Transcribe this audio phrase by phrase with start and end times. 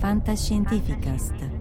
[0.00, 1.57] Fantascientificast.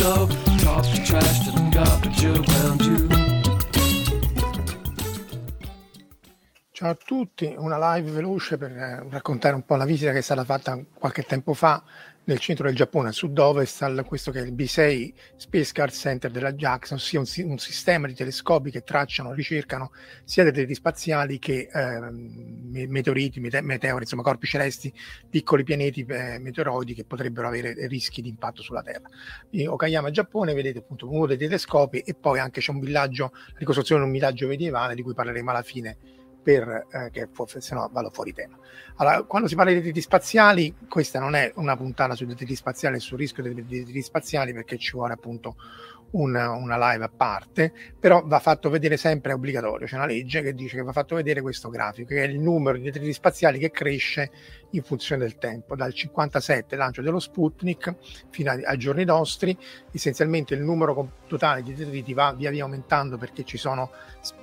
[0.00, 0.39] What
[6.90, 10.22] Ciao a tutti, una live veloce per eh, raccontare un po' la visita che è
[10.22, 11.80] stata fatta qualche tempo fa
[12.24, 16.32] nel centro del Giappone, a sud-ovest, al questo che è il B6 Space Guard Center
[16.32, 19.92] della JAXA, ossia un, un sistema di telescopi che tracciano, ricercano
[20.24, 24.92] sia detriti spaziali che eh, me- meteoriti, mete- meteori, insomma corpi celesti,
[25.28, 29.08] piccoli pianeti eh, meteoroidi che potrebbero avere rischi di impatto sulla Terra.
[29.50, 33.58] In Okayama, Giappone, vedete appunto uno dei telescopi e poi anche c'è un villaggio, la
[33.58, 37.74] ricostruzione di un villaggio medievale di cui parleremo alla fine per eh, che fu- se
[37.74, 38.58] no vado fuori tema.
[38.96, 43.00] Allora, quando si parla di detriti spaziali, questa non è una puntata sui detriti spaziali
[43.00, 45.56] sul rischio dei detriti spaziali perché ci vuole appunto
[46.12, 50.42] una, una live a parte, però va fatto vedere sempre, è obbligatorio, c'è una legge
[50.42, 53.58] che dice che va fatto vedere questo grafico, che è il numero di detriti spaziali
[53.58, 54.30] che cresce
[54.70, 57.94] in funzione del tempo, dal 57 lancio dello Sputnik
[58.30, 59.56] fino ai, ai giorni nostri,
[59.92, 63.90] essenzialmente il numero totale di detriti va via via aumentando perché ci sono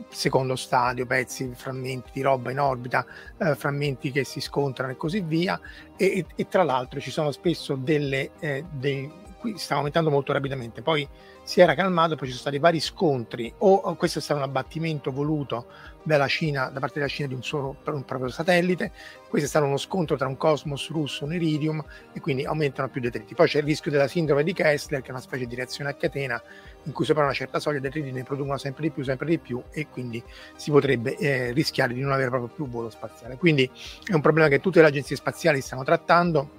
[0.10, 3.06] secondo stadio, pezzi, frammenti di roba in orbita,
[3.38, 5.60] eh, frammenti che si scontrano e così via,
[5.96, 8.32] e, e- e tra l'altro ci sono spesso delle...
[8.40, 11.08] Eh, dei, qui sta aumentando molto rapidamente, poi
[11.48, 15.14] si era calmato, poi ci sono stati vari scontri, o, questo è stato un abbattimento
[15.14, 15.68] voluto
[16.04, 18.92] dalla Cina, da parte della Cina di un per un proprio satellite,
[19.30, 22.90] questo è stato uno scontro tra un cosmos russo e un iridium e quindi aumentano
[22.90, 23.34] più detriti.
[23.34, 25.94] Poi c'è il rischio della sindrome di Kessler, che è una specie di reazione a
[25.94, 26.42] catena
[26.84, 29.38] in cui sopra una certa soglia i detriti ne producono sempre di più, sempre di
[29.38, 30.22] più e quindi
[30.58, 33.38] si potrebbe eh, rischiare di non avere proprio più volo spaziale.
[33.38, 33.72] Quindi
[34.04, 36.50] è un problema che tutte le agenzie spaziali stanno trattando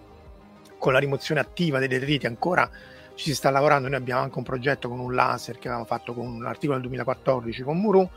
[0.78, 4.44] con la rimozione attiva dei detriti ancora ci si sta lavorando, noi abbiamo anche un
[4.44, 8.08] progetto con un laser che avevamo fatto con un articolo del 2014 con Muru,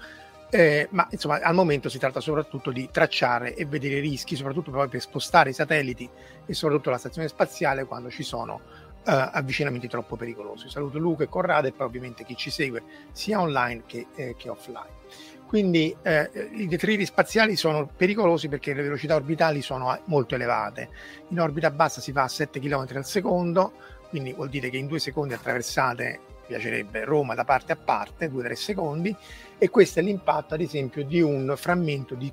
[0.52, 4.70] eh, ma insomma al momento si tratta soprattutto di tracciare e vedere i rischi, soprattutto
[4.70, 6.08] poi per spostare i satelliti
[6.46, 8.62] e soprattutto la stazione spaziale quando ci sono
[9.04, 10.70] eh, avvicinamenti troppo pericolosi.
[10.70, 14.50] Saluto Luca e Corrado e poi ovviamente chi ci segue sia online che, eh, che
[14.50, 15.00] offline.
[15.48, 20.90] Quindi eh, i detriti spaziali sono pericolosi perché le velocità orbitali sono molto elevate.
[21.30, 23.74] In orbita bassa si va a 7 km al secondo,
[24.12, 28.52] quindi vuol dire che in due secondi attraversate, piacerebbe, Roma da parte a parte, 2-3
[28.52, 29.16] secondi,
[29.58, 32.32] e questo è l'impatto ad esempio di un frammento di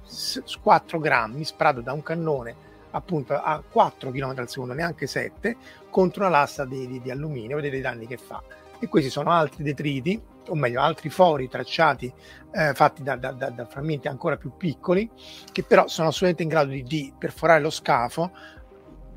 [0.61, 5.57] 4 grammi sparato da un cannone appunto a 4 km al secondo, neanche 7,
[5.89, 8.43] contro una lastra di, di, di alluminio, vedete i danni che fa.
[8.81, 12.13] E questi sono altri detriti, o meglio altri fori tracciati,
[12.53, 15.09] eh, fatti da, da, da, da frammenti ancora più piccoli,
[15.53, 18.33] che però sono assolutamente in grado di, di perforare lo scafo,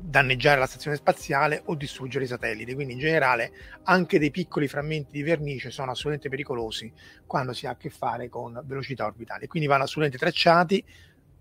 [0.02, 2.74] danneggiare la stazione spaziale o distruggere i satelliti.
[2.74, 3.52] Quindi in generale
[3.84, 6.92] anche dei piccoli frammenti di vernice sono assolutamente pericolosi
[7.26, 9.46] quando si ha a che fare con velocità orbitali.
[9.46, 10.84] Quindi vanno assolutamente tracciati,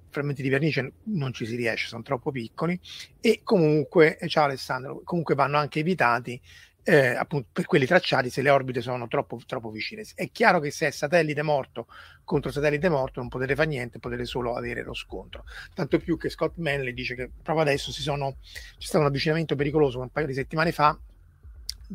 [0.10, 2.80] frammenti di vernice non ci si riesce, sono troppo piccoli
[3.20, 6.40] e comunque, ciao Alessandro, comunque vanno anche evitati
[6.84, 10.04] eh, appunto per quelli tracciati se le orbite sono troppo, troppo vicine.
[10.16, 11.88] È chiaro che se è satellite morto
[12.24, 15.46] contro satellite morto non potete fare niente, potete solo avere lo scontro.
[15.74, 20.00] Tanto più che Scott Manley dice che proprio adesso sono, c'è stato un avvicinamento pericoloso
[20.00, 20.98] un paio di settimane fa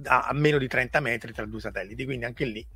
[0.05, 2.67] a meno di 30 metri tra due satelliti, quindi anche lì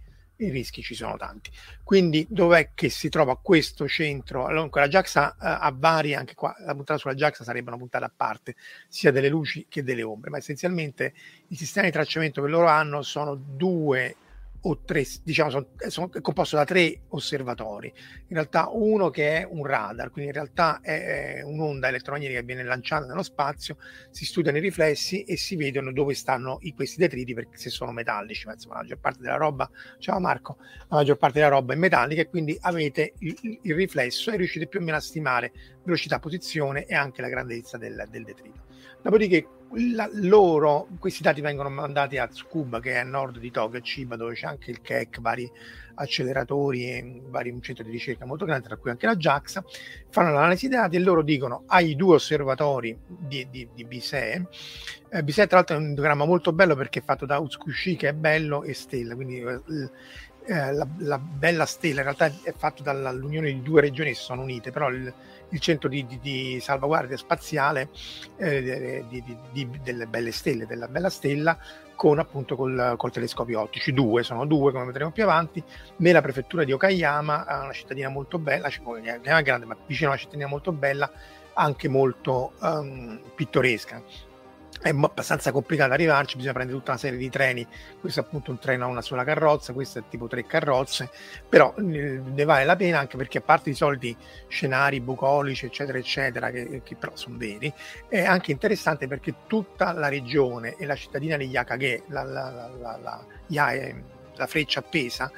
[0.45, 1.51] i rischi ci sono tanti.
[1.83, 4.47] Quindi dov'è che si trova questo centro?
[4.47, 8.06] Allora, la JAXA eh, ha vari, anche qua la puntata sulla JAXA sarebbe una puntata
[8.06, 8.56] a parte,
[8.89, 11.15] sia delle luci che delle ombre, ma essenzialmente
[11.48, 14.16] i sistemi di tracciamento che loro hanno sono due
[14.62, 17.92] o tre, diciamo, sono, sono è composto da tre osservatori.
[18.28, 22.47] In realtà uno che è un radar, quindi in realtà è, è un'onda elettromagnetica che
[22.47, 23.77] viene lanciata nello spazio,
[24.10, 27.92] si studiano i riflessi e si vedono dove stanno i, questi detriti perché se sono
[27.92, 30.57] metallici, ma insomma la maggior parte della roba, ciao Marco,
[30.89, 34.66] la maggior parte della roba è metallica e quindi avete il, il riflesso e riuscite
[34.66, 35.53] più o meno a stimare
[35.84, 38.70] velocità, posizione e anche la grandezza del, del detrito.
[39.03, 39.47] Dopodiché
[39.95, 44.17] la, loro, questi dati vengono mandati a Tsukuba che è a nord di Tokyo, Chiba
[44.17, 45.51] dove c'è anche il KEC, vari
[45.95, 49.65] acceleratori e vari, un centro di ricerca molto grande, tra cui anche la JAXA,
[50.09, 54.49] fanno l'analisi dei dati e loro dicono ai due osservatori di, di, di Bisee,
[55.11, 58.09] eh, Bisee tra l'altro è un diagramma molto bello perché è fatto da Utsukushi che
[58.09, 59.61] è bello e stella, quindi eh,
[60.51, 64.43] eh, la, la, bella stella in realtà è fatta dall'unione di due regioni che sono
[64.43, 65.13] unite, però il,
[65.51, 67.89] il centro di, di, di salvaguardia spaziale
[68.37, 71.57] eh, di, delle belle stelle, della bella stella,
[71.95, 73.93] con appunto col, col telescopio ottici.
[73.93, 75.63] Due, sono due, come vedremo più avanti,
[75.99, 80.21] nella prefettura di Okayama, una cittadina molto bella, non è grande, ma vicino a una
[80.21, 81.09] cittadina molto bella,
[81.53, 84.03] anche molto um, pittoresca
[84.80, 87.66] è abbastanza complicato arrivarci, bisogna prendere tutta una serie di treni,
[88.00, 91.10] questo appunto un treno a una sola carrozza, questo è tipo tre carrozze,
[91.48, 94.16] però eh, ne vale la pena anche perché a parte i soliti
[94.48, 97.72] scenari bucolici eccetera eccetera che, che però sono veri,
[98.09, 103.24] è anche interessante perché tutta la regione e la cittadina di Yakage, la, la, la,
[104.34, 105.30] la freccia appesa,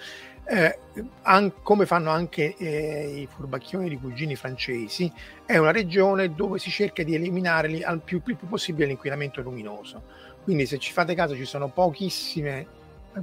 [0.44, 0.78] eh,
[1.22, 5.10] an- come fanno anche eh, i furbacchioni di cugini francesi,
[5.46, 10.02] è una regione dove si cerca di eliminare al più, più, possibile l'inquinamento luminoso.
[10.42, 12.66] Quindi se ci fate caso ci sono pochissime,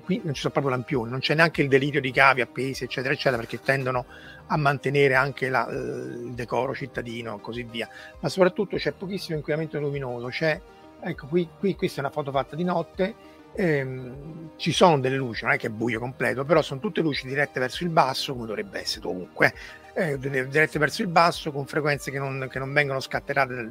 [0.04, 3.14] qui non ci sono proprio lampioni, non c'è neanche il delirio di cavi appesi, eccetera,
[3.14, 4.06] eccetera, perché tendono
[4.48, 7.90] a mantenere anche la, il decoro cittadino e così via.
[8.20, 10.60] Ma soprattutto c'è pochissimo inquinamento luminoso, c'è,
[11.02, 13.16] ecco, qui, qui questa è una foto fatta di notte,
[13.56, 17.28] ehm, ci sono delle luci, non è che è buio completo, però sono tutte luci
[17.28, 19.54] dirette verso il basso, come dovrebbe essere ovunque
[20.00, 23.68] eh, dirette verso il basso con frequenze che non, che non vengono scatterate,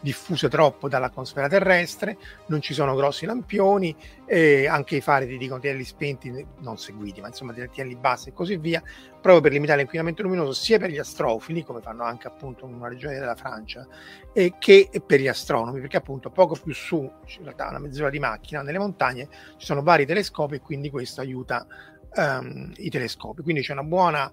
[0.00, 2.18] diffuse troppo dall'atmosfera terrestre,
[2.48, 3.96] non ci sono grossi lampioni,
[4.26, 8.32] eh, anche i fari ti dicono tienili spenti, non seguiti, ma insomma tienili bassi e
[8.34, 8.82] così via,
[9.20, 12.88] proprio per limitare l'inquinamento luminoso sia per gli astrofili, come fanno anche appunto in una
[12.88, 13.86] regione della Francia,
[14.34, 18.18] eh, che per gli astronomi, perché appunto poco più su, in realtà una mezz'ora di
[18.18, 21.66] macchina, nelle montagne ci sono vari telescopi e quindi questo aiuta
[22.16, 23.42] um, i telescopi.
[23.42, 24.30] Quindi c'è una buona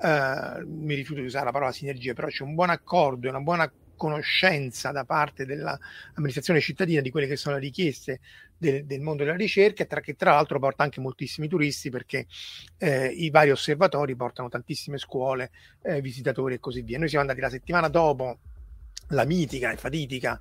[0.00, 3.40] eh, mi rifiuto di usare la parola sinergia, però c'è un buon accordo e una
[3.40, 8.20] buona conoscenza da parte dell'amministrazione cittadina di quelle che sono le richieste
[8.56, 12.26] del, del mondo della ricerca, tra, che tra l'altro porta anche moltissimi turisti perché
[12.78, 15.50] eh, i vari osservatori portano tantissime scuole,
[15.82, 16.98] eh, visitatori e così via.
[16.98, 18.38] Noi siamo andati la settimana dopo
[19.08, 20.38] la mitica e fatidica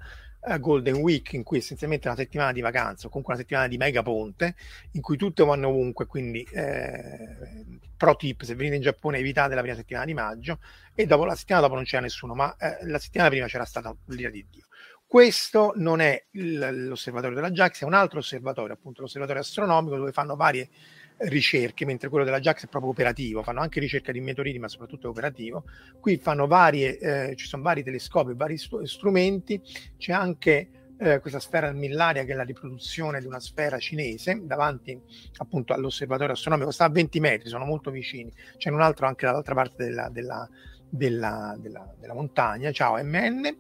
[0.60, 4.02] Golden Week, in cui essenzialmente una settimana di vacanza o comunque una settimana di mega
[4.02, 4.56] ponte,
[4.92, 9.62] in cui tutte vanno ovunque, quindi eh, pro tip, se venite in Giappone evitate la
[9.62, 10.60] prima settimana di maggio
[10.94, 13.96] e dopo la settimana dopo non c'era nessuno, ma eh, la settimana prima c'era stata
[14.08, 14.66] l'ira di Dio.
[15.06, 20.36] Questo non è l'osservatorio della JAX, è un altro osservatorio, appunto l'osservatorio astronomico, dove fanno
[20.36, 20.70] varie
[21.18, 25.10] ricerche, mentre quello della JAX è proprio operativo, fanno anche ricerca di meteoriti, ma soprattutto
[25.10, 25.64] operativo.
[26.00, 29.62] Qui fanno varie, eh, ci sono vari telescopi, vari st- strumenti,
[29.98, 35.00] c'è anche eh, questa sfera millaria che è la riproduzione di una sfera cinese davanti
[35.38, 39.56] appunto all'osservatorio astronomico, sta a 20 metri, sono molto vicini, c'è un altro anche dall'altra
[39.56, 40.48] parte della, della,
[40.90, 41.56] della,
[42.00, 43.58] della montagna, ciao MN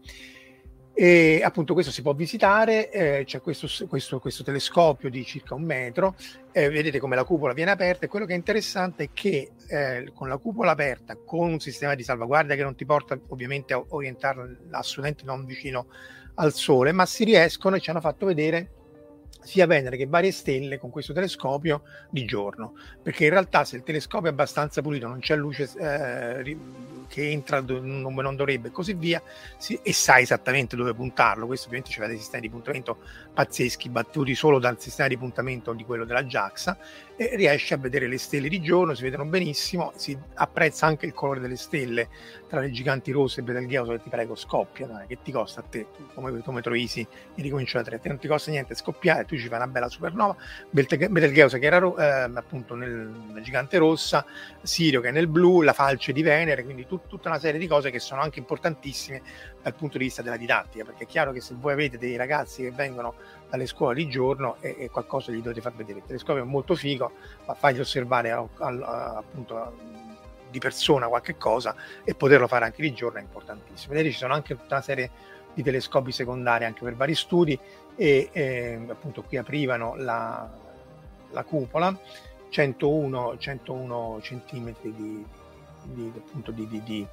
[0.95, 5.63] e appunto questo si può visitare, eh, c'è questo, questo, questo, telescopio di circa un
[5.63, 6.15] metro,
[6.51, 8.05] eh, vedete come la cupola viene aperta.
[8.05, 11.95] E quello che è interessante è che eh, con la cupola aperta, con un sistema
[11.95, 15.87] di salvaguardia che non ti porta ovviamente a orientarla assolutamente non vicino
[16.35, 18.82] al Sole, ma si riescono e ci hanno fatto vedere
[19.43, 23.83] sia Venere che varie stelle con questo telescopio di giorno, perché in realtà se il
[23.83, 26.57] telescopio è abbastanza pulito, non c'è luce eh,
[27.07, 29.21] che entra dove non dovrebbe e così via,
[29.57, 31.45] si, e sa esattamente dove puntarlo.
[31.45, 32.97] Questo ovviamente c'è dei sistemi di puntamento
[33.33, 36.77] pazzeschi, battuti solo dal sistema di puntamento di quello della JAXA,
[37.15, 41.13] e riesce a vedere le stelle di giorno, si vedono benissimo, si apprezza anche il
[41.13, 42.07] colore delle stelle
[42.53, 45.63] tra le giganti rosse e Betelgeuse, che ti prego scoppia, dai, che ti costa a
[45.67, 49.47] te, come, come Troisi e ricomincio da tre, non ti costa niente scoppiare, tu ci
[49.47, 50.35] fai una bella supernova,
[50.69, 54.23] Betelgeuse che era eh, appunto nel, gigante rossa,
[54.61, 57.65] Sirio che è nel blu, la falce di Venere, quindi tut, tutta una serie di
[57.65, 59.23] cose che sono anche importantissime
[59.63, 62.61] dal punto di vista della didattica, perché è chiaro che se voi avete dei ragazzi
[62.61, 63.15] che vengono
[63.49, 65.99] dalle scuole di giorno e, qualcosa gli dovete far vedere.
[65.99, 67.13] Il telescopio è molto figo,
[67.47, 70.11] ma fagli osservare a, a, appunto
[70.53, 73.93] di persona qualche cosa e poterlo fare anche di giorno è importantissimo.
[73.93, 75.09] Vedete, ci sono anche tutta una serie
[75.55, 77.59] di telescopi secondari anche per vari studi
[77.95, 80.47] e eh, appunto qui aprivano la,
[81.31, 81.97] la cupola
[82.49, 85.25] 101, 101 centimetri di,
[85.83, 87.07] di, appunto di, di, di,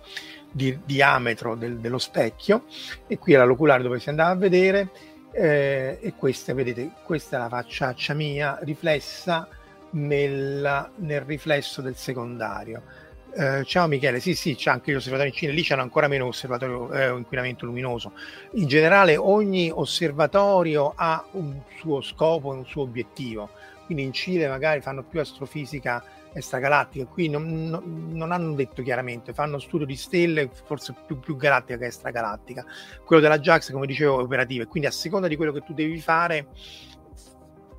[0.50, 2.64] di diametro del, dello specchio
[3.06, 4.90] e qui era l'oculare dove si andava a vedere
[5.32, 9.48] eh, e questa, vedete, questa è la facciaccia mia riflessa
[9.90, 13.08] nella, nel riflesso del secondario.
[13.32, 16.26] Eh, ciao Michele, sì sì, c'è anche gli osservatori in Cina, lì c'hanno ancora meno
[16.26, 18.12] osservatorio, eh, inquinamento luminoso.
[18.52, 23.50] In generale ogni osservatorio ha un suo scopo e un suo obiettivo,
[23.84, 29.32] quindi in Cile magari fanno più astrofisica extragalattica, qui non, non, non, hanno detto chiaramente,
[29.32, 32.64] fanno studio di stelle forse più, più galattica che extragalattica.
[33.04, 35.72] Quello della JAX, come dicevo, è operativo e quindi a seconda di quello che tu
[35.72, 36.48] devi fare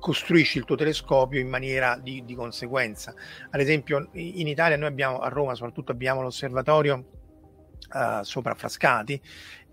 [0.02, 3.14] costruisci il tuo telescopio in maniera di, di conseguenza.
[3.50, 7.04] Ad esempio in Italia noi abbiamo, a Roma soprattutto abbiamo l'osservatorio
[7.92, 9.22] uh, sopra Frascati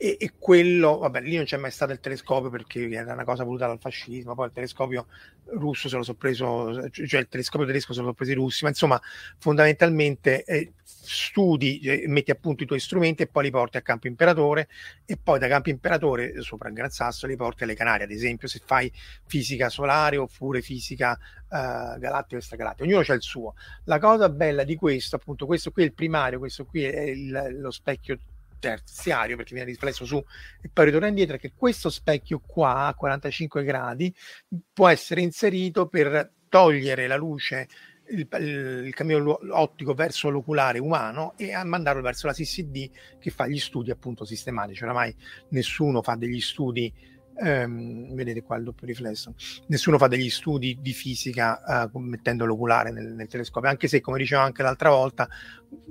[0.02, 3.44] e, e, quello, vabbè, lì non c'è mai stato il telescopio perché era una cosa
[3.44, 5.08] voluta dal fascismo, poi il telescopio
[5.48, 8.64] russo se lo sono preso, cioè il telescopio tedesco se lo sono preso i russi,
[8.64, 9.02] ma insomma
[9.40, 13.82] fondamentalmente eh, studi, eh, metti a punto i tuoi strumenti e poi li porti a
[13.82, 14.70] Campo Imperatore
[15.04, 18.48] e poi da Campo Imperatore sopra il Gran Sasso li porti alle Canarie, ad esempio
[18.48, 18.90] se fai
[19.26, 23.54] fisica solare oppure fisica uh, galattica o extragalattica, ognuno c'ha il suo.
[23.84, 27.58] La cosa bella di questo, appunto, questo qui è il primario, questo qui è il,
[27.60, 28.18] lo specchio
[28.60, 30.24] terziario perché viene riflesso su
[30.62, 34.14] e poi ritorna indietro che questo specchio qua a 45 gradi
[34.72, 37.68] può essere inserito per togliere la luce
[38.10, 38.28] il,
[38.86, 42.90] il cammino ottico verso l'oculare umano e a mandarlo verso la CCD
[43.20, 44.84] che fa gli studi appunto sistematici.
[44.84, 45.16] Oramai
[45.50, 46.92] nessuno fa degli studi
[47.42, 49.34] ehm, vedete qua il doppio riflesso,
[49.68, 54.18] nessuno fa degli studi di fisica eh, mettendo l'oculare nel, nel, telescopio, anche se come
[54.18, 55.28] dicevo anche l'altra volta,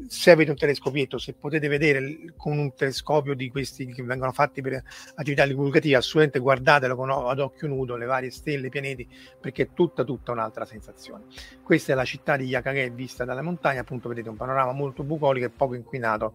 [0.07, 4.61] se avete un telescopietto, se potete vedere con un telescopio di questi che vengono fatti
[4.61, 4.83] per
[5.14, 9.09] attività divulgative, assolutamente guardatelo con, ad occhio nudo, le varie stelle, i pianeti,
[9.40, 11.25] perché è tutta tutta un'altra sensazione.
[11.62, 15.47] Questa è la città di Yakage vista dalle montagne, appunto vedete un panorama molto bucolico
[15.47, 16.35] e poco inquinato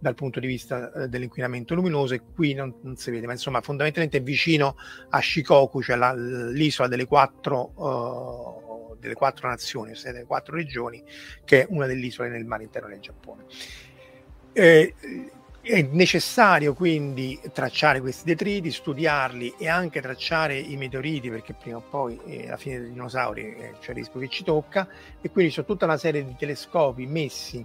[0.00, 3.60] dal punto di vista eh, dell'inquinamento luminoso e qui non, non, si vede, ma insomma
[3.60, 4.76] fondamentalmente vicino
[5.10, 11.02] a Shikoku, cioè la, l'isola delle quattro, uh, delle quattro nazioni, ossia delle quattro regioni,
[11.44, 13.44] che è una delle isole nel mare interno del Giappone.
[14.52, 14.94] Eh,
[15.62, 21.82] è necessario quindi tracciare questi detriti, studiarli e anche tracciare i meteoriti perché prima o
[21.88, 24.88] poi eh, alla fine dei dinosauri eh, c'è il rischio che ci tocca
[25.20, 27.64] e quindi c'è tutta una serie di telescopi messi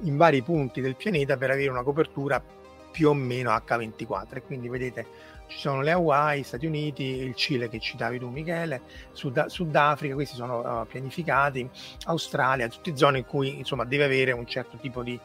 [0.00, 2.42] in vari punti del pianeta per avere una copertura
[2.90, 5.06] più o meno H24 e quindi vedete
[5.48, 8.80] ci sono le Hawaii, Stati Uniti, il Cile che citavi tu Michele,
[9.12, 11.68] Sud- Sudafrica, questi sono uh, pianificati,
[12.06, 15.16] Australia, tutte zone in cui insomma deve avere un certo tipo di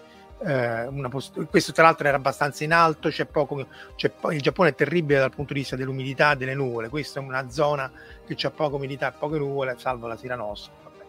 [1.10, 4.76] post- questo tra l'altro era abbastanza in alto, c'è poco, c'è po- il Giappone è
[4.76, 7.92] terribile dal punto di vista dell'umidità delle nuvole, questa è una zona
[8.26, 10.74] che c'è poca umidità e poche nuvole, salvo la Sira Nostra.
[10.84, 11.06] Vabbè.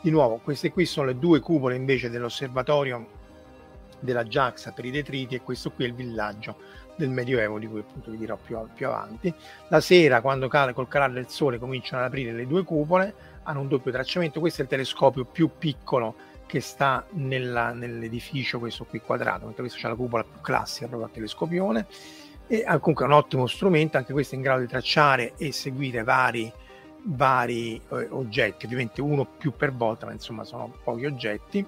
[0.00, 3.24] Di nuovo, queste qui sono le due cupole invece dell'osservatorio
[3.98, 6.56] della JAXA per i detriti e questo qui è il villaggio
[6.96, 9.32] del Medioevo di cui appunto vi dirò più, più avanti.
[9.68, 13.60] La sera, quando cade col calare del sole, cominciano ad aprire le due cupole, hanno
[13.60, 16.14] un doppio tracciamento, questo è il telescopio più piccolo
[16.46, 21.08] che sta nella, nell'edificio questo qui quadrato, mentre questo c'è la cupola più classica proprio
[21.08, 21.86] a telescopione
[22.46, 26.04] e ha comunque un ottimo strumento, anche questo è in grado di tracciare e seguire
[26.04, 26.50] vari,
[27.02, 31.66] vari eh, oggetti, ovviamente uno più per volta, ma insomma sono pochi oggetti.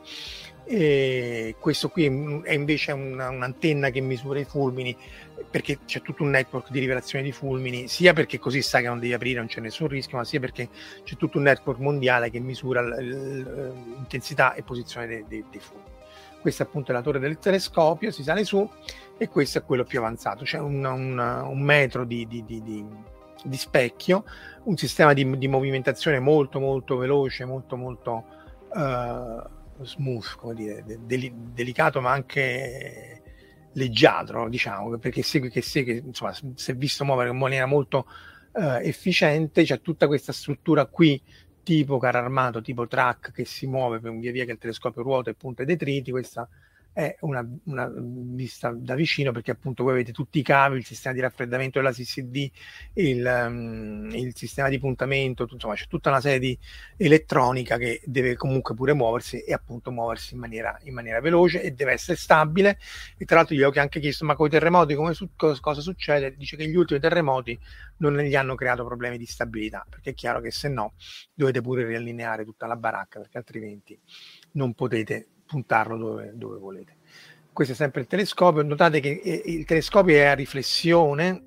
[0.70, 2.04] E questo qui
[2.44, 4.94] è invece una, un'antenna che misura i fulmini
[5.50, 8.98] perché c'è tutto un network di rivelazione di fulmini, sia perché così sai che non
[8.98, 10.68] devi aprire, non c'è nessun rischio, ma sia perché
[11.04, 15.96] c'è tutto un network mondiale che misura l'intensità e posizione dei, dei, dei fulmini.
[16.38, 18.68] Questa è appunto la torre del telescopio, si sale su
[19.16, 22.62] e questo è quello più avanzato, c'è un, un, un metro di, di, di,
[23.42, 24.24] di, specchio,
[24.64, 28.24] un sistema di, movimentazione molto molto veloce, molto molto
[28.68, 33.22] uh, smooth, come dire, de, delicato ma anche
[33.72, 38.06] leggiadro, diciamo, perché segue che segue, insomma, si è visto muovere in maniera molto
[38.52, 41.20] uh, efficiente, c'è tutta questa struttura qui
[41.62, 45.34] tipo carro armato, tipo track che si muove via via che il telescopio ruota e
[45.34, 46.48] punta i detriti, questa
[46.98, 51.14] è una, una, vista da vicino perché appunto voi avete tutti i cavi, il sistema
[51.14, 52.50] di raffreddamento della CCD,
[52.94, 56.58] il, um, il sistema di puntamento, insomma c'è tutta una serie di
[56.96, 61.70] elettronica che deve comunque pure muoversi e appunto muoversi in maniera, in maniera veloce e
[61.70, 62.80] deve essere stabile
[63.16, 66.34] e tra l'altro gli ho anche chiesto ma con i terremoti come su, cosa succede?
[66.36, 67.56] Dice che gli ultimi terremoti
[67.98, 70.94] non gli hanno creato problemi di stabilità perché è chiaro che se no
[71.32, 73.96] dovete pure riallineare tutta la baracca perché altrimenti
[74.54, 76.96] non potete puntarlo dove, dove volete.
[77.52, 78.62] Questo è sempre il telescopio.
[78.62, 81.42] Notate che eh, il telescopio è a riflessione,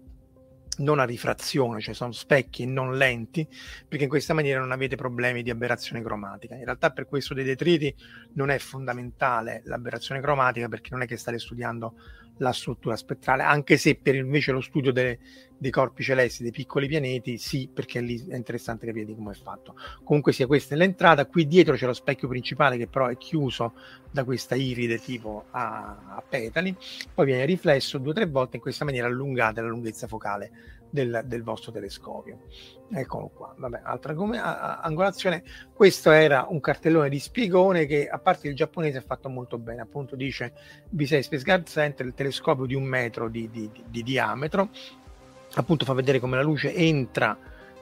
[0.79, 3.47] non a rifrazione, cioè sono specchi non lenti,
[3.87, 6.55] perché in questa maniera non avete problemi di aberrazione cromatica.
[6.55, 7.95] In realtà per questo dei detriti
[8.33, 11.93] non è fondamentale l'aberrazione cromatica perché non è che state studiando
[12.37, 15.19] la struttura spettrale, anche se per invece lo studio delle,
[15.57, 19.35] dei corpi celesti, dei piccoli pianeti, sì, perché lì è interessante capire di come è
[19.35, 19.75] fatto.
[20.03, 23.73] Comunque sia questa è l'entrata, qui dietro c'è lo specchio principale che però è chiuso
[24.09, 26.75] da questa iride tipo a, a petali,
[27.13, 31.23] poi viene riflesso due o tre volte in questa maniera allungata la lunghezza focale del,
[31.25, 32.41] del vostro telescopio.
[32.93, 35.43] Eccolo qua, vabbè, altra come, a, angolazione.
[35.73, 39.81] Questo era un cartellone di spiegone che a parte il giapponese è fatto molto bene,
[39.81, 40.53] appunto dice
[40.95, 44.69] V6 Space Guard Center, il telescopio di un metro di, di, di, di diametro,
[45.55, 47.35] appunto fa vedere come la luce entra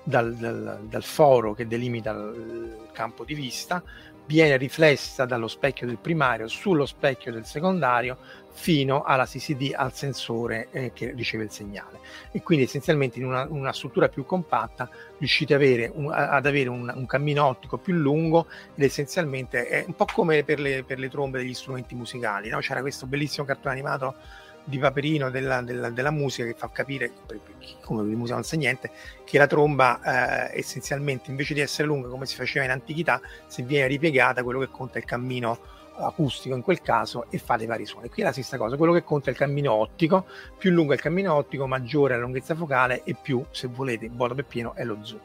[0.04, 3.84] dal, dal, dal foro che delimita il campo di vista,
[4.30, 8.16] viene riflessa dallo specchio del primario sullo specchio del secondario
[8.52, 11.98] fino alla CCD al sensore eh, che riceve il segnale
[12.32, 16.94] e quindi essenzialmente in una, una struttura più compatta riuscite avere un, ad avere un,
[16.94, 18.46] un, cammino ottico più lungo
[18.76, 22.60] ed essenzialmente è un po' come per le, per le trombe degli strumenti musicali no?
[22.60, 24.16] c'era questo bellissimo cartone animato
[24.64, 27.12] di Paperino della, della, della, musica che fa capire,
[27.82, 28.92] come di musica non sa niente,
[29.24, 33.64] che la tromba eh, essenzialmente invece di essere lunga come si faceva in antichità, se
[33.64, 37.68] viene ripiegata quello che conta è il cammino acustico in quel caso e fa dei
[37.68, 38.10] vari suoni.
[38.10, 40.26] Qui è la stessa cosa, quello che conta è il cammino ottico,
[40.58, 44.10] più lungo è il cammino ottico, maggiore è la lunghezza focale e più, se volete,
[44.10, 45.20] vuoto per pieno è lo zoom.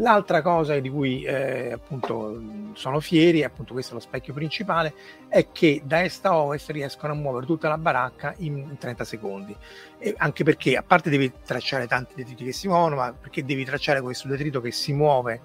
[0.00, 2.40] L'altra cosa di cui eh, appunto
[2.72, 4.94] sono fieri, appunto questo è lo specchio principale,
[5.28, 9.54] è che da est a ovest riescono a muovere tutta la baracca in 30 secondi.
[9.98, 13.62] E anche perché, a parte devi tracciare tanti detriti che si muovono, ma perché devi
[13.62, 15.40] tracciare questo detrito che si muove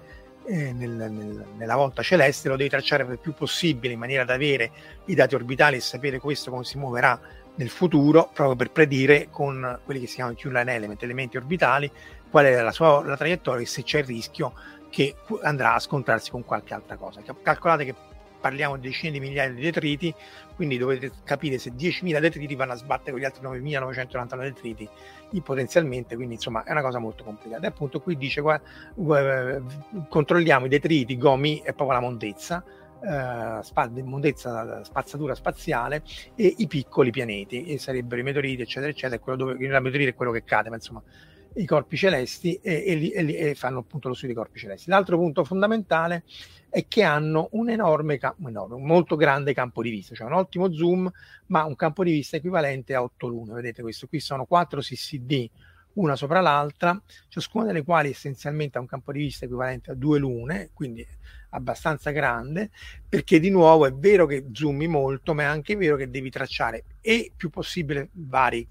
[0.46, 4.34] eh, nel, nel, nella volta celeste, lo devi tracciare per più possibile in maniera da
[4.34, 4.70] avere
[5.04, 7.20] i dati orbitali e sapere questo come si muoverà
[7.56, 11.90] nel futuro, proprio per predire con quelli che si chiamano Q-line element, elementi orbitali,
[12.30, 14.52] qual è la sua la traiettoria e se c'è il rischio
[14.90, 17.20] che andrà a scontrarsi con qualche altra cosa.
[17.42, 17.94] Calcolate che
[18.40, 20.14] parliamo di decine di migliaia di detriti,
[20.54, 24.88] quindi dovete capire se 10.000 detriti vanno a sbattere con gli altri 9.999 detriti
[25.42, 27.64] potenzialmente, quindi insomma è una cosa molto complicata.
[27.64, 28.60] E appunto qui dice qua,
[30.08, 32.64] controlliamo i detriti, gomi e proprio la mondezza,
[33.02, 36.02] eh, mondezza, spazzatura spaziale
[36.36, 40.14] e i piccoli pianeti, e sarebbero i meteoriti eccetera eccetera, quello dove, il meteorite è
[40.14, 41.02] quello che cade, ma insomma
[41.56, 44.90] i corpi celesti e, e, e, e, fanno appunto lo studio dei corpi celesti.
[44.90, 46.24] L'altro punto fondamentale
[46.68, 50.72] è che hanno un enorme, enorme, un molto grande campo di vista, cioè un ottimo
[50.72, 51.10] zoom,
[51.46, 53.54] ma un campo di vista equivalente a 8 lune.
[53.54, 55.50] Vedete questo qui sono 4 CCD
[55.96, 60.18] una sopra l'altra, ciascuna delle quali essenzialmente ha un campo di vista equivalente a due
[60.18, 61.06] lune, quindi
[61.50, 62.70] abbastanza grande,
[63.08, 66.84] perché di nuovo è vero che zoomi molto, ma è anche vero che devi tracciare
[67.00, 68.66] e più possibile vari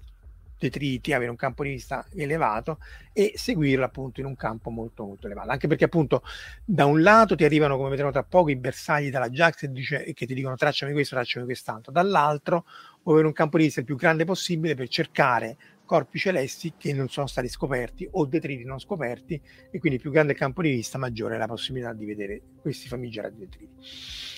[0.58, 2.78] detriti, avere un campo di vista elevato
[3.12, 5.50] e seguirlo appunto in un campo molto molto elevato.
[5.50, 6.22] Anche perché appunto
[6.64, 10.12] da un lato ti arrivano, come vedremo tra poco, i bersagli dalla Jax e dice,
[10.12, 12.64] che ti dicono tracciami questo, tracciami quest'altro, dall'altro
[13.02, 16.92] vuoi avere un campo di vista il più grande possibile per cercare corpi celesti che
[16.92, 19.40] non sono stati scoperti o detriti non scoperti
[19.70, 23.36] e quindi più grande il campo di vista maggiore la possibilità di vedere questi famigerati
[23.38, 23.74] detriti.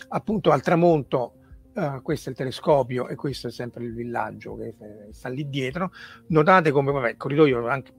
[0.08, 1.37] Appunto al tramonto
[1.78, 4.74] Uh, questo è il telescopio e questo è sempre il villaggio che
[5.12, 5.92] sta lì dietro.
[6.28, 7.92] Notate come, vabbè, il corridoio anche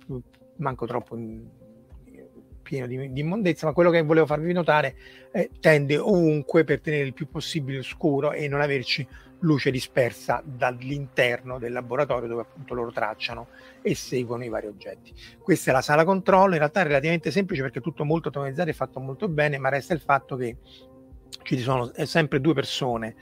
[0.57, 1.47] manco troppo in,
[2.61, 4.95] pieno di, di, immondezza, ma quello che volevo farvi notare
[5.31, 9.07] è tende ovunque per tenere il più possibile scuro e non averci
[9.39, 13.47] luce dispersa dall'interno del laboratorio dove appunto loro tracciano
[13.81, 15.13] e seguono i vari oggetti.
[15.41, 18.69] Questa è la sala controllo, in realtà è relativamente semplice perché è tutto molto automatizzato
[18.69, 20.57] e fatto molto bene, ma resta il fatto che
[21.43, 23.15] ci sono sempre due persone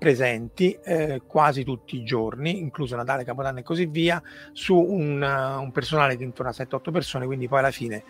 [0.00, 4.20] presenti eh, quasi tutti i giorni, incluso Natale, Capodanno e così via,
[4.52, 8.04] su un, uh, un personale di intorno a 7-8 persone, quindi poi alla fine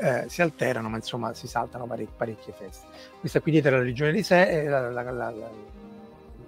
[0.00, 2.86] eh, si alterano, ma insomma si saltano parecchie, parecchie feste.
[3.20, 5.32] Questa qui dietro è la regione di sé, eh, la, la, la,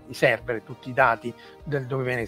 [0.09, 2.27] i server, tutti i dati del, dove viene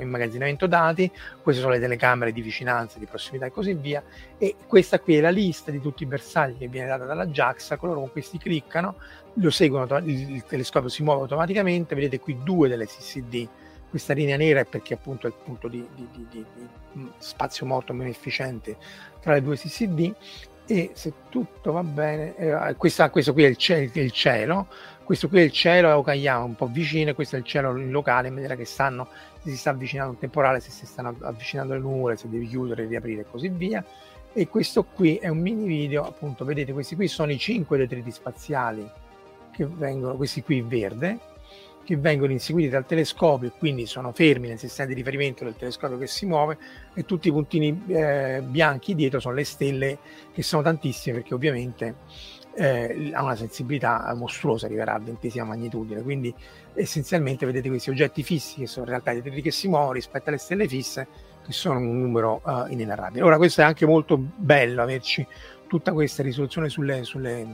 [0.00, 1.10] immagazzinamento dati,
[1.42, 4.02] queste sono le telecamere di vicinanza, di prossimità e così via,
[4.38, 7.76] e questa qui è la lista di tutti i bersagli che viene data dalla JAXA,
[7.76, 8.96] coloro con questi cliccano,
[9.34, 13.48] lo seguono, il telescopio si muove automaticamente, vedete qui due delle CCD,
[13.88, 16.44] questa linea nera è perché appunto è il punto di, di, di, di
[17.18, 18.76] spazio morto meno efficiente
[19.20, 20.12] tra le due CCD
[20.66, 24.68] e se tutto va bene, eh, questa, questo qui è il, il cielo
[25.04, 27.76] questo qui è il cielo a Okayama, un po' vicino, e questo è il cielo
[27.76, 29.08] in locale, in maniera che sanno
[29.42, 32.86] se si sta avvicinando un temporale, se si stanno avvicinando le nuvole, se devi chiudere,
[32.86, 33.84] riaprire e così via.
[34.32, 38.10] E questo qui è un mini video, appunto, vedete, questi qui sono i cinque detriti
[38.10, 38.88] spaziali
[39.52, 41.18] che vengono, questi qui in verde,
[41.84, 45.98] che vengono inseguiti dal telescopio e quindi sono fermi nel sistema di riferimento del telescopio
[45.98, 46.58] che si muove
[46.94, 49.98] e tutti i puntini eh, bianchi dietro sono le stelle
[50.32, 51.94] che sono tantissime perché ovviamente
[52.56, 56.34] eh, ha una sensibilità mostruosa, arriverà a ventesima magnitudine, quindi
[56.74, 60.28] essenzialmente vedete questi oggetti fissi che sono in realtà i detriti che si muovono rispetto
[60.28, 61.06] alle stelle fisse,
[61.44, 63.24] che sono un numero uh, inenarrabile.
[63.24, 65.26] Ora questo è anche molto bello, averci
[65.66, 67.46] tutta questa risoluzione sulle, sulle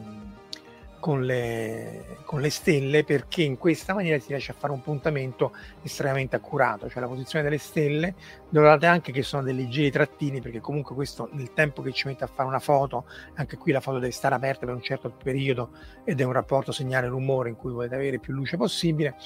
[1.00, 5.52] con le, con le, stelle perché in questa maniera si riesce a fare un puntamento
[5.82, 8.14] estremamente accurato, cioè la posizione delle stelle,
[8.50, 12.24] notate anche che sono dei leggeri trattini perché comunque questo nel tempo che ci mette
[12.24, 15.70] a fare una foto, anche qui la foto deve stare aperta per un certo periodo
[16.04, 19.16] ed è un rapporto segnale-rumore in cui volete avere più luce possibile,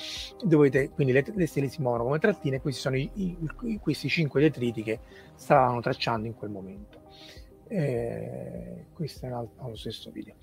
[0.43, 4.09] dovete, quindi le, le stelle si muovono come trattine e questi sono i, i, questi
[4.09, 5.01] cinque detriti che
[5.35, 7.03] stavano tracciando in quel momento.
[7.67, 10.35] Eh, questo è un altro, lo stesso video.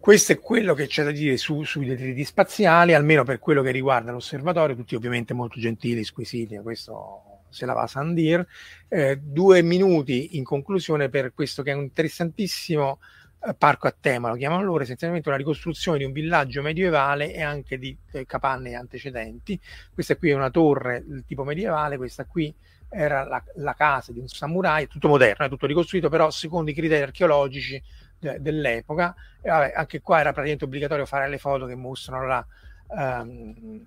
[0.00, 3.70] Questo è quello che c'è da dire su, sui detriti spaziali, almeno per quello che
[3.70, 8.46] riguarda l'osservatorio, tutti ovviamente molto gentili, squisiti, questo se la va a Sandir.
[8.88, 12.98] Eh, due minuti in conclusione per questo che è un interessantissimo
[13.46, 17.42] eh, parco a tema, lo chiamano loro, essenzialmente una ricostruzione di un villaggio medievale e
[17.42, 19.60] anche di eh, capanne antecedenti.
[19.92, 22.52] Questa qui è una torre del tipo medievale, questa qui
[22.88, 26.74] era la, la casa di un samurai, tutto moderno, è tutto ricostruito, però secondo i
[26.74, 27.80] criteri archeologici
[28.20, 29.14] dell'epoca.
[29.40, 32.46] E vabbè, anche qua era praticamente obbligatorio fare le foto che mostrano la,
[32.88, 33.86] um,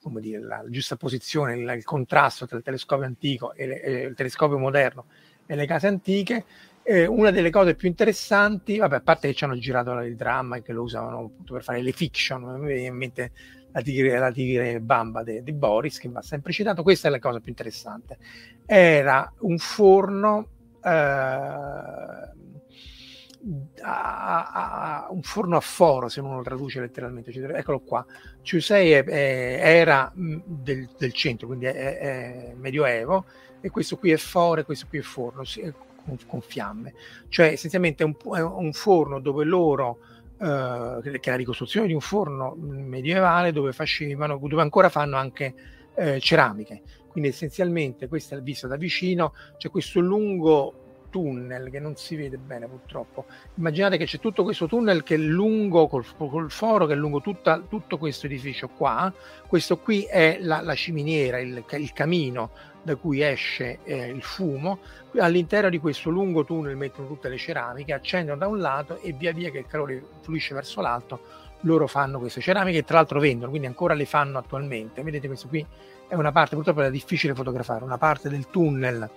[0.00, 3.92] come dire, la giusta posizione, il, il, contrasto tra il telescopio antico e, le, e,
[4.02, 5.06] il telescopio moderno
[5.46, 6.44] e le case antiche.
[6.82, 10.56] Eh, una delle cose più interessanti, vabbè, a parte che ci hanno girato il dramma
[10.56, 13.32] e che lo usavano appunto per fare le fiction, mi viene in mente
[13.72, 17.40] la tigre, la tigre bamba di Boris, che va sempre citato, questa è la cosa
[17.40, 18.18] più interessante.
[18.64, 20.48] Era un forno
[20.82, 22.30] eh,
[23.82, 27.30] a, a, un forno a foro, se uno lo traduce letteralmente.
[27.30, 28.04] Eccolo qua.
[28.42, 33.24] Ciusei è, è, era mm, del, del, centro, quindi è, è, medioevo,
[33.60, 35.42] e questo qui è foro e questo qui è forno
[36.04, 36.94] con, con fiamme.
[37.28, 39.98] Cioè, essenzialmente un, è un forno dove loro.
[40.38, 45.54] Uh, che è la ricostruzione di un forno medievale dove facevano, dove ancora fanno anche
[45.94, 46.82] uh, ceramiche.
[47.08, 52.16] Quindi essenzialmente questo è il visto da vicino, c'è questo lungo tunnel che non si
[52.16, 53.26] vede bene purtroppo.
[53.54, 57.20] Immaginate che c'è tutto questo tunnel che è lungo col, col foro, che è lungo
[57.20, 59.12] tutta, tutto questo edificio qua.
[59.46, 62.50] Questo qui è la, la ciminiera, il, il, camino
[62.82, 64.78] da cui esce eh, il fumo.
[65.18, 69.32] All'interno di questo lungo tunnel mettono tutte le ceramiche, accendono da un lato e via
[69.32, 71.20] via che il calore fluisce verso l'alto,
[71.60, 75.02] loro fanno queste ceramiche e tra l'altro vendono, quindi ancora le fanno attualmente.
[75.02, 75.66] Vedete questo qui
[76.08, 79.10] è una parte, purtroppo è difficile fotografare, una parte del tunnel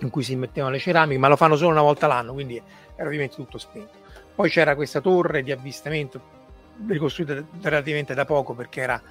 [0.00, 2.60] in cui si mettevano le ceramiche, ma lo fanno solo una volta l'anno, quindi
[2.94, 3.98] era ovviamente tutto spento.
[4.34, 6.38] Poi c'era questa torre di avvistamento
[6.86, 9.02] ricostruita relativamente da poco perché era,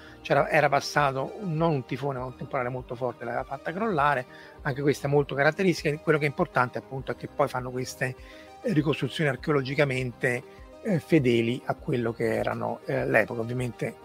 [0.49, 4.25] era passato non un tifone ma un temporale molto forte l'aveva fatta crollare
[4.61, 8.15] anche questa è molto caratteristica quello che è importante appunto è che poi fanno queste
[8.61, 10.43] ricostruzioni archeologicamente
[10.81, 13.95] eh, fedeli a quello che erano eh, l'epoca ovviamente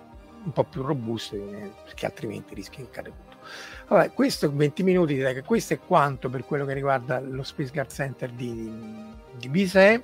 [0.44, 3.14] un po' più robuste eh, perché altrimenti rischi di cadere
[3.88, 7.72] Vabbè, questo 20 minuti direi che questo è quanto per quello che riguarda lo Space
[7.72, 8.72] Guard Center di,
[9.36, 10.02] di Bisè.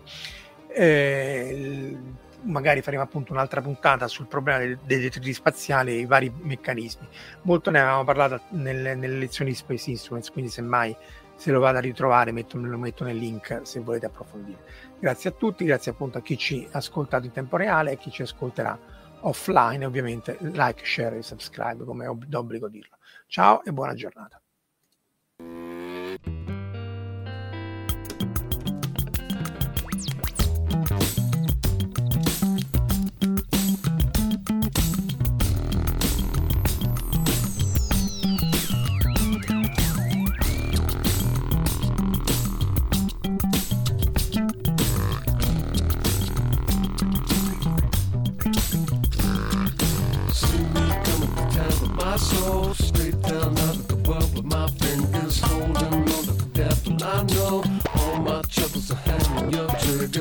[0.68, 1.96] Eh,
[2.42, 7.06] magari faremo appunto un'altra puntata sul problema dei, detriti spaziali e i vari meccanismi.
[7.42, 10.96] Molto ne avevamo parlato nelle, nelle lezioni di Space Instruments, quindi semmai
[11.34, 14.58] se lo vado a ritrovare metto, lo metto nel link se volete approfondire.
[14.98, 17.96] Grazie a tutti, grazie appunto a chi ci ha ascoltato in tempo reale e a
[17.96, 18.78] chi ci ascolterà
[19.20, 22.96] offline, ovviamente like, share e subscribe come è d'obbligo dirlo.
[23.30, 24.42] Ciao e buona giornata.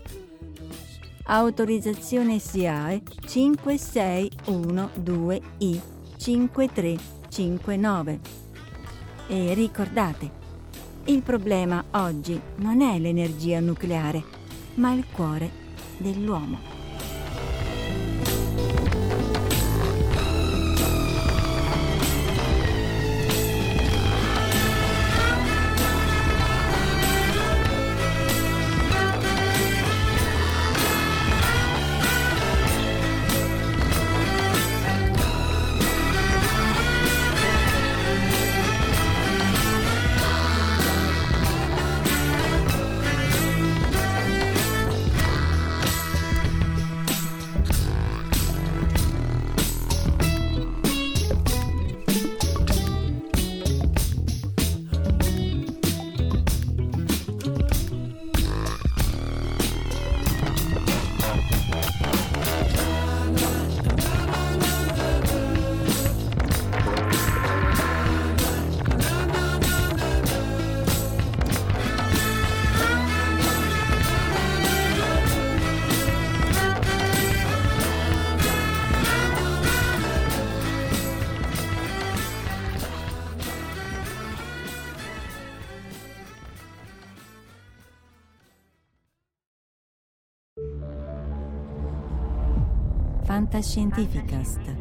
[1.25, 5.79] autorizzazione SIAE 5612I
[6.17, 8.19] 5359.
[9.27, 10.39] E ricordate,
[11.05, 14.23] il problema oggi non è l'energia nucleare,
[14.75, 15.49] ma il cuore
[15.97, 16.70] dell'uomo.
[93.61, 94.80] Fantascientificast